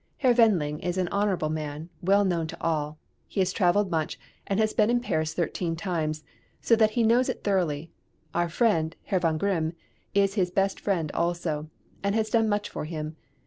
Herr 0.17 0.33
Wendling 0.33 0.79
is 0.79 0.97
an 0.97 1.07
honourable 1.09 1.49
man, 1.51 1.89
well 2.01 2.25
known 2.25 2.47
to 2.47 2.57
all: 2.59 2.97
he 3.27 3.39
has 3.41 3.53
travelled 3.53 3.91
much, 3.91 4.17
and 4.47 4.59
been 4.75 4.89
in 4.89 4.99
Paris 4.99 5.35
thirteen 5.35 5.75
times, 5.75 6.23
so 6.59 6.75
that 6.75 6.89
he 6.97 7.03
knows 7.03 7.29
it 7.29 7.43
thoroughly; 7.43 7.91
our 8.33 8.49
friend 8.49 8.95
Herr 9.03 9.19
von 9.19 9.37
Grimm 9.37 9.73
is 10.15 10.33
his 10.33 10.49
best 10.49 10.79
friend 10.79 11.11
also, 11.11 11.69
and 12.01 12.15
has 12.15 12.31
done 12.31 12.49
much 12.49 12.67
for 12.67 12.85
him. 12.85 13.15